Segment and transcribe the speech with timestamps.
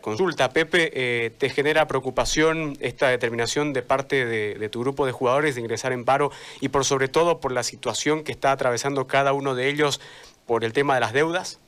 [0.00, 5.54] Consulta, Pepe, eh, ¿te genera preocupación esta determinación de parte de, tu grupo de jugadores
[5.54, 6.30] de ingresar en paro
[6.60, 10.00] y por sobre todo por la situación que está atravesando cada uno de ellos
[10.46, 11.60] por el tema de las deudas?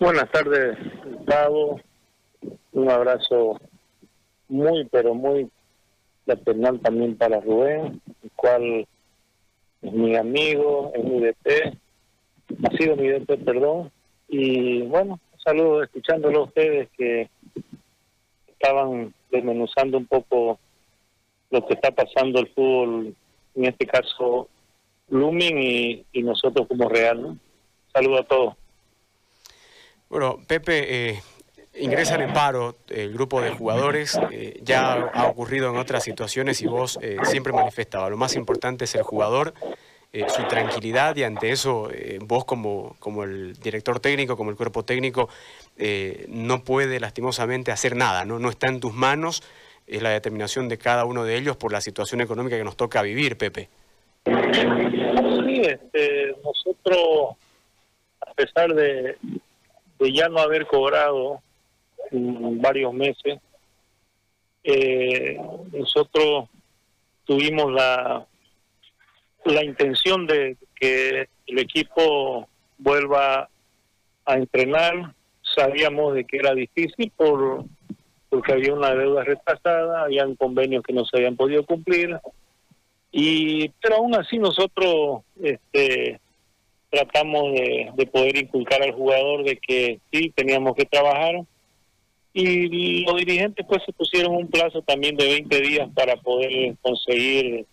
[0.00, 1.80] Buenas tardes, Gustavo.
[2.72, 3.60] Un abrazo
[4.48, 5.48] muy, pero muy
[6.24, 8.86] fraternal también para Rubén, el cual
[9.82, 11.78] es mi amigo, es mi DT,
[12.64, 13.92] ha sido mi DT, perdón.
[14.28, 17.28] Y bueno, saludo escuchándolo a ustedes que
[18.48, 20.58] estaban desmenuzando un poco
[21.50, 23.14] lo que está pasando el fútbol,
[23.54, 24.48] en este caso
[25.08, 25.58] Lumin
[26.12, 27.22] y, nosotros como Real.
[27.22, 27.38] ¿no?
[27.92, 28.54] Saludo a todos.
[30.08, 31.22] Bueno, Pepe, eh,
[31.74, 36.66] ingresan en paro el grupo de jugadores, eh, ya ha ocurrido en otras situaciones y
[36.66, 39.54] vos eh, siempre manifestaba, lo más importante es el jugador
[40.10, 44.56] eh, su tranquilidad y ante eso eh, vos como, como el director técnico, como el
[44.56, 45.28] cuerpo técnico,
[45.76, 48.38] eh, no puede lastimosamente hacer nada, ¿no?
[48.38, 49.42] no está en tus manos,
[49.86, 53.02] es la determinación de cada uno de ellos por la situación económica que nos toca
[53.02, 53.68] vivir, Pepe.
[54.24, 57.36] Sí, este, nosotros,
[58.26, 59.18] a pesar de,
[60.00, 61.42] ya no haber cobrado
[62.10, 63.40] varios meses,
[65.70, 66.48] nosotros
[67.26, 68.26] tuvimos la
[69.44, 73.48] la intención de que el equipo vuelva
[74.24, 75.14] a entrenar.
[75.42, 77.64] Sabíamos de que era difícil por
[78.28, 82.18] porque había una deuda retrasada, habían convenios que no se habían podido cumplir.
[83.10, 86.20] Y pero aún así nosotros este
[86.90, 91.42] tratamos de, de poder inculcar al jugador de que sí teníamos que trabajar
[92.32, 97.66] y los dirigentes pues se pusieron un plazo también de 20 días para poder conseguir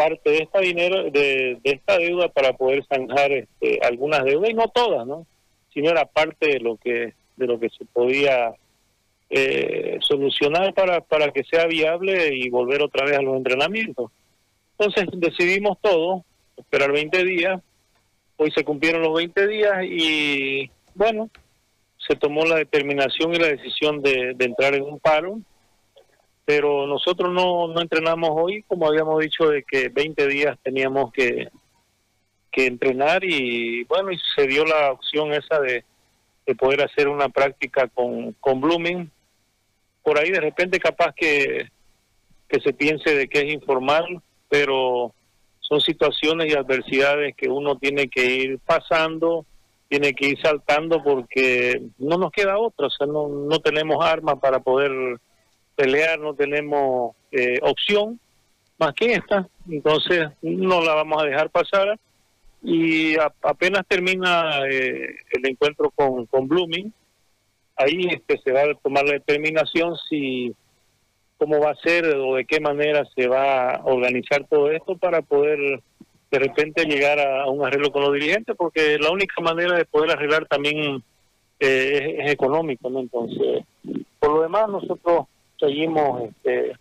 [0.00, 4.68] parte de esta dinero de, esta deuda para poder zanjar este, algunas deudas y no
[4.68, 5.26] todas no
[5.74, 8.54] sino era parte de lo que de lo que se podía
[9.28, 14.10] eh, solucionar para para que sea viable y volver otra vez a los entrenamientos.
[14.78, 16.24] Entonces decidimos todo
[16.56, 17.60] esperar 20 días.
[18.38, 21.28] Hoy se cumplieron los 20 días y bueno
[22.08, 25.40] se tomó la determinación y la decisión de entrar en un paro
[26.50, 31.48] pero nosotros no, no entrenamos hoy, como habíamos dicho, de que 20 días teníamos que,
[32.50, 35.84] que entrenar y bueno, y se dio la opción esa de,
[36.44, 39.08] de poder hacer una práctica con, con Blooming.
[40.02, 41.68] Por ahí de repente capaz que,
[42.48, 45.14] que se piense de que es informal, pero
[45.60, 49.46] son situaciones y adversidades que uno tiene que ir pasando,
[49.88, 54.40] tiene que ir saltando porque no nos queda otra, o sea, no, no tenemos armas
[54.40, 55.20] para poder
[55.80, 58.20] pelear, no tenemos eh, opción
[58.78, 61.98] más que esta, entonces no la vamos a dejar pasar
[62.62, 66.92] y apenas termina eh, el encuentro con, con Blooming,
[67.76, 70.54] ahí este, se va a tomar la determinación si
[71.38, 75.22] cómo va a ser o de qué manera se va a organizar todo esto para
[75.22, 75.80] poder
[76.30, 80.10] de repente llegar a, un arreglo con los dirigentes, porque la única manera de poder
[80.10, 81.02] arreglar también
[81.58, 83.00] eh, es, es, económico, ¿no?
[83.00, 83.64] Entonces,
[84.18, 85.26] por lo demás, nosotros
[85.60, 86.72] seguimos este,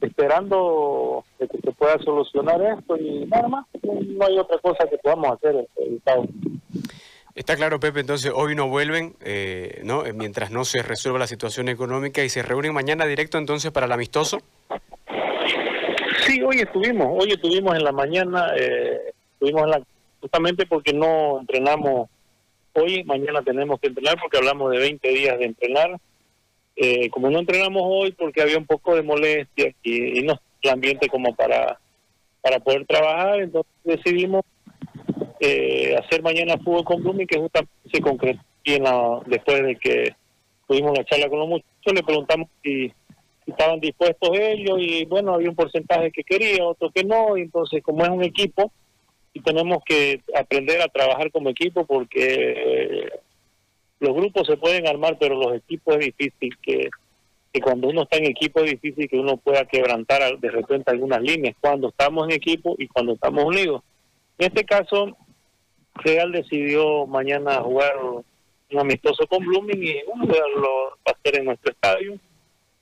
[0.00, 5.32] esperando que se pueda solucionar esto y nada más, no hay otra cosa que podamos
[5.32, 5.66] hacer.
[5.76, 6.00] Este,
[7.34, 10.04] Está claro, Pepe, entonces hoy no vuelven, eh, ¿no?
[10.04, 13.86] Eh, mientras no se resuelva la situación económica y se reúnen mañana directo entonces para
[13.86, 14.40] el amistoso.
[16.26, 19.82] Sí, hoy estuvimos, hoy estuvimos en la mañana, eh, estuvimos en la,
[20.20, 22.10] justamente porque no entrenamos
[22.74, 26.00] hoy, mañana tenemos que entrenar porque hablamos de 20 días de entrenar
[26.82, 31.08] eh, como no entrenamos hoy porque había un poco de molestia y, no el ambiente
[31.08, 31.78] como para
[32.40, 34.44] para poder trabajar, entonces decidimos
[35.40, 38.40] eh, hacer mañana fútbol con Blooming, que justamente se concretó
[39.26, 40.14] después de que
[40.66, 42.90] tuvimos la charla con los muchachos, le preguntamos si,
[43.46, 47.82] estaban dispuestos ellos y bueno, había un porcentaje que quería, otro que no, y entonces
[47.82, 48.72] como es un equipo
[49.34, 53.10] y tenemos que aprender a trabajar como equipo porque
[54.00, 56.88] los grupos se pueden armar, pero los equipos es difícil que,
[57.62, 61.56] cuando uno está en equipo es difícil que uno pueda quebrantar de repente algunas líneas
[61.60, 63.82] cuando estamos en equipo y cuando estamos unidos.
[64.38, 65.16] En este caso,
[65.94, 71.46] Real decidió mañana jugar un amistoso con Blooming y uno lo va a hacer en
[71.46, 72.18] nuestro estadio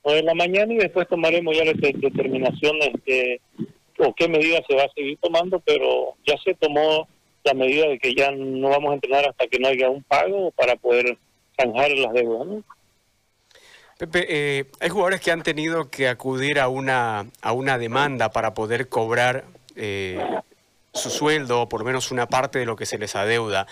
[0.03, 3.41] hoy en la mañana y después tomaremos ya las determinaciones de
[3.97, 7.07] o qué medidas se va a seguir tomando, pero ya se tomó
[7.43, 10.51] la medida de que ya no vamos a entrenar hasta que no haya un pago
[10.51, 11.17] para poder
[11.55, 12.63] zanjar las deudas.
[13.97, 18.53] Pepe, eh, hay jugadores que han tenido que acudir a una, a una demanda para
[18.53, 19.43] poder cobrar
[19.75, 20.17] eh,
[20.93, 23.67] su sueldo o por lo menos una parte de lo que se les adeuda.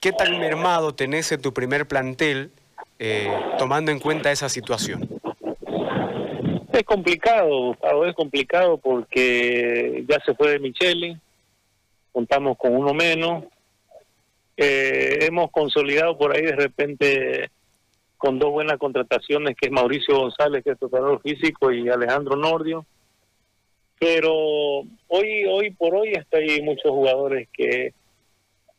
[0.00, 2.50] ¿Qué tan mermado tenés en tu primer plantel
[2.98, 5.08] eh, tomando en cuenta esa situación?
[6.72, 7.76] Es complicado,
[8.06, 11.16] es complicado porque ya se fue de Micheli,
[12.12, 13.44] contamos con uno menos,
[14.56, 17.50] eh, hemos consolidado por ahí de repente
[18.18, 22.84] con dos buenas contrataciones, que es Mauricio González, que es preparador físico, y Alejandro Nordio.
[23.98, 24.34] Pero
[25.08, 27.94] hoy, hoy por hoy hasta hay muchos jugadores que,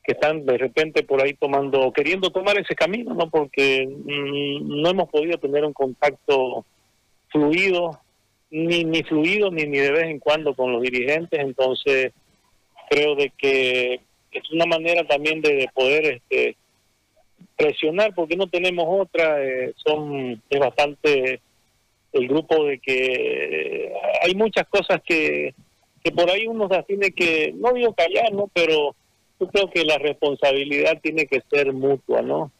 [0.04, 3.32] que están de repente por ahí tomando, queriendo tomar ese camino, ¿no?
[3.32, 6.64] Porque mm, no hemos podido tener un contacto
[7.30, 8.00] fluido,
[8.52, 12.14] ni, ni fluido, ni, ni de vez en cuando con los dirigentes, entonces
[12.92, 14.02] creo de que
[14.32, 16.58] es una manera también de, poder este,
[17.56, 21.40] presionar porque no tenemos otra eh, son es bastante
[22.12, 25.54] el grupo de que eh, hay muchas cosas que
[26.04, 28.94] que por ahí uno se tiene que no digo callar no pero
[29.40, 32.52] yo creo que la responsabilidad tiene que ser mutua no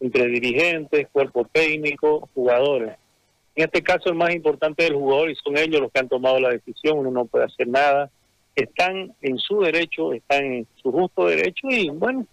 [0.00, 2.96] entre dirigentes cuerpo técnico jugadores.
[3.56, 6.08] En este caso el más importante es el jugador y son ellos los que han
[6.08, 6.98] tomado la decisión.
[6.98, 8.08] Uno no puede hacer nada
[8.62, 12.26] están en su derecho, están en su justo derecho y bueno,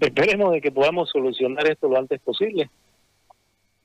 [0.00, 2.70] esperemos de que podamos solucionar esto lo antes posible.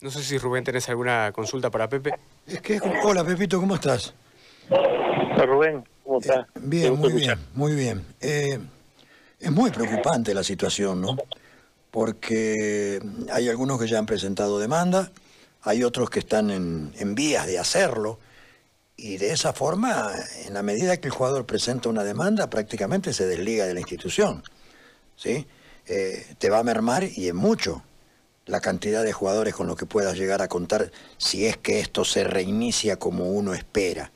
[0.02, 2.12] No sé si Rubén tenés alguna consulta para Pepe.
[2.48, 4.14] Es que, hola Pepito, ¿cómo estás?
[4.70, 6.48] Hola Rubén, ¿cómo estás?
[6.56, 8.06] Eh, bien, muy bien, muy bien.
[8.22, 8.60] Eh,
[9.40, 11.18] es muy preocupante la situación, ¿no?
[11.92, 13.00] Porque
[13.32, 15.12] hay algunos que ya han presentado demanda,
[15.62, 18.20] hay otros que están en, en vías de hacerlo.
[18.98, 20.14] Y de esa forma,
[20.46, 24.44] en la medida que el jugador presenta una demanda, prácticamente se desliga de la institución.
[25.16, 25.48] ¿sí?
[25.86, 27.84] Eh, te va a mermar y en mucho
[28.46, 32.06] la cantidad de jugadores con los que puedas llegar a contar si es que esto
[32.06, 34.12] se reinicia como uno espera.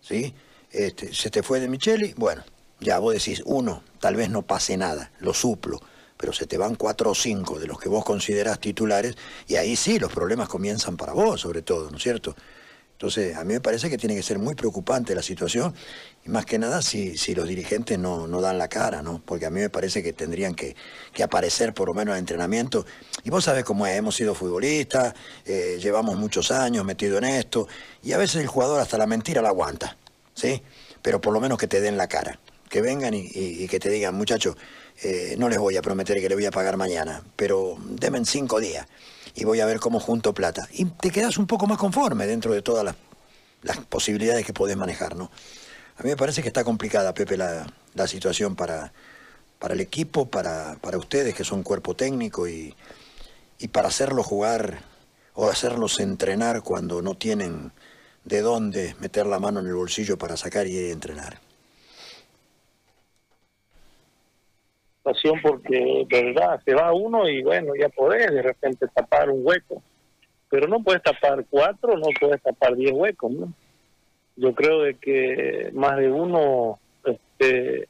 [0.00, 0.34] ¿sí?
[0.70, 2.42] Este, se te fue de Micheli, bueno,
[2.80, 5.78] ya vos decís, uno, tal vez no pase nada, lo suplo,
[6.16, 9.76] pero se te van cuatro o cinco de los que vos considerás titulares y ahí
[9.76, 12.34] sí los problemas comienzan para vos, sobre todo, ¿no es cierto?
[12.92, 15.74] Entonces, a mí me parece que tiene que ser muy preocupante la situación,
[16.24, 19.20] y más que nada si, si los dirigentes no, no dan la cara, ¿no?
[19.24, 20.76] Porque a mí me parece que tendrían que,
[21.12, 22.86] que aparecer por lo menos en entrenamiento.
[23.24, 27.66] Y vos sabés cómo es, hemos sido futbolistas, eh, llevamos muchos años metido en esto,
[28.02, 29.96] y a veces el jugador hasta la mentira la aguanta,
[30.34, 30.62] ¿sí?
[31.02, 32.38] Pero por lo menos que te den la cara,
[32.72, 34.56] que vengan y, que te digan, muchachos,
[35.02, 38.60] eh, no les voy a prometer que le voy a pagar mañana, pero denme cinco
[38.60, 38.86] días
[39.34, 40.68] y voy a ver cómo junto plata.
[40.72, 42.96] Y te quedas un poco más conforme dentro de todas las,
[43.88, 45.30] posibilidades que podés manejar, ¿no?
[45.96, 47.66] A mí me parece que está complicada, Pepe, la,
[48.06, 48.92] situación para,
[49.58, 52.74] para el equipo, para, para ustedes que son cuerpo técnico y,
[53.58, 54.82] y para hacerlos jugar
[55.34, 57.72] o hacerlos entrenar cuando no tienen
[58.24, 61.40] de dónde meter la mano en el bolsillo para sacar y entrenar.
[65.42, 69.82] Porque de verdad se va uno y bueno, ya podés de repente tapar un hueco,
[70.48, 73.52] pero no puedes tapar cuatro, no puedes tapar diez huecos, ¿no?
[74.36, 77.88] Yo creo de que más de uno este,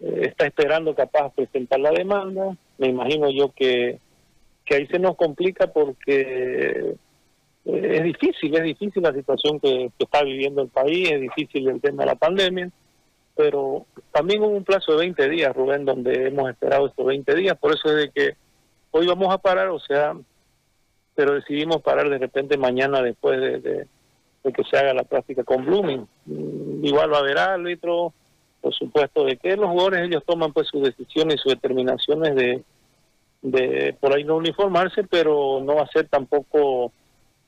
[0.00, 3.98] está esperando capaz presentar la demanda, me imagino yo que,
[4.64, 6.96] que ahí se nos complica porque
[7.64, 12.02] es difícil, es difícil la situación que está viviendo el país, es difícil el tema
[12.02, 12.70] de la pandemia
[13.36, 17.58] pero también hubo un plazo de 20 días, Rubén, donde hemos esperado estos 20 días,
[17.58, 18.36] por eso es de que
[18.92, 20.14] hoy vamos a parar, o sea,
[21.14, 23.86] pero decidimos parar de repente mañana después de,
[24.42, 26.06] que se haga la práctica con Blooming.
[26.26, 28.12] Mm, igual va a haber árbitro,
[28.60, 32.64] por supuesto, de que los jugadores ellos toman pues sus decisiones y sus determinaciones de,
[33.42, 36.92] de por ahí no uniformarse, pero no va a ser tampoco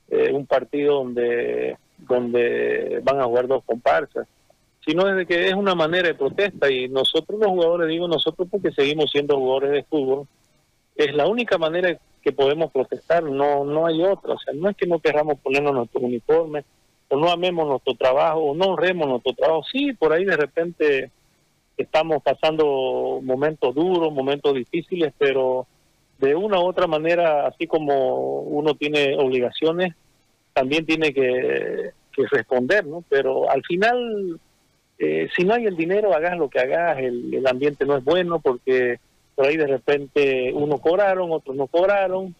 [0.09, 4.27] eh, un partido donde donde van a jugar dos comparsas
[4.87, 6.71] sino desde que es una manera de protesta.
[6.71, 10.27] Y nosotros los jugadores, digo nosotros porque seguimos siendo jugadores de fútbol,
[10.95, 14.77] es la única manera que podemos protestar, no no hay otra, o sea, no es
[14.77, 16.63] que no queramos ponernos nuestro uniforme,
[17.09, 21.11] o no amemos nuestro trabajo, o no honremos nuestro trabajo, sí, por ahí de repente
[21.75, 25.67] estamos pasando momentos duros, momentos difíciles, pero
[26.17, 29.93] de una u otra manera, así como uno tiene obligaciones,
[30.53, 33.03] también tiene que, que responder, ¿no?
[33.09, 34.39] Pero al final
[34.99, 38.39] eh, si no hay el dinero, hagas lo que hagas, el, ambiente no es bueno
[38.39, 38.99] porque
[39.35, 42.33] por ahí de repente unos cobraron, otros no cobraron,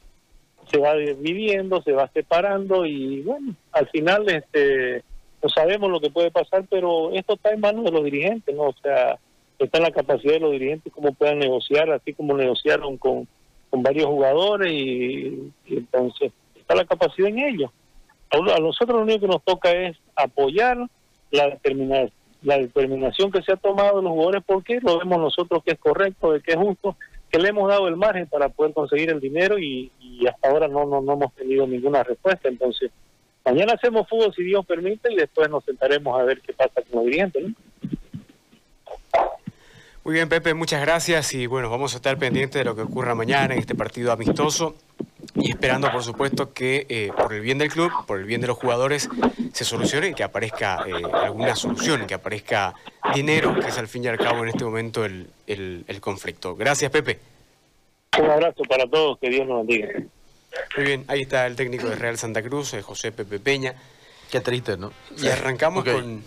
[0.70, 5.04] se va viviendo, se va separando y bueno, al final este
[5.42, 8.64] no sabemos lo que puede pasar, pero esto está en manos de los dirigentes, ¿no?
[8.64, 9.20] O sea,
[9.60, 13.28] está en la capacidad de los dirigentes cómo puedan negociar, así como negociaron con,
[13.70, 17.72] con varios jugadores y, entonces está la capacidad en ellos.
[18.32, 20.78] A nosotros lo único que nos toca es apoyar
[21.30, 22.12] la determinación
[22.44, 26.34] la determinación que se ha tomado los jugadores porque lo vemos nosotros que es correcto,
[26.34, 26.96] de que es justo,
[27.30, 29.92] que le hemos dado el margen para poder conseguir el dinero y,
[30.28, 32.48] hasta ahora no, no, no hemos tenido ninguna respuesta.
[32.48, 32.92] Entonces,
[33.46, 37.00] mañana hacemos fútbol si Dios permite y después nos sentaremos a ver qué pasa con
[37.00, 37.44] los dirigentes.
[40.04, 43.14] Muy bien, Pepe, muchas gracias y bueno, vamos a estar pendientes de lo que ocurra
[43.14, 44.76] mañana en este partido amistoso
[45.36, 48.48] y esperando, por supuesto, que eh, por el bien del club, por el bien de
[48.48, 49.10] los jugadores,
[49.54, 52.74] se solucione y que aparezca eh, alguna solución, que aparezca
[53.14, 56.56] dinero, que es al fin y al cabo en este momento el, el, conflicto.
[56.56, 57.20] Gracias, Pepe.
[58.18, 59.90] Un abrazo para todos, que Dios nos bendiga.
[60.76, 63.76] Muy bien, ahí está el técnico de Real Santa Cruz, eh, José Pepe Peña.
[64.32, 64.92] Qué triste, ¿no?
[65.18, 66.24] Y arrancamos con...